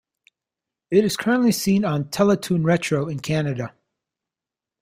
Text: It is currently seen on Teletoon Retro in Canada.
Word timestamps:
It 0.89 1.05
is 1.05 1.15
currently 1.15 1.51
seen 1.51 1.85
on 1.85 2.05
Teletoon 2.05 2.65
Retro 2.65 3.07
in 3.07 3.19
Canada. 3.19 3.75